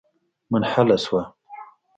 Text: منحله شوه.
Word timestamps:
منحله 0.51 0.95
شوه. 1.03 1.23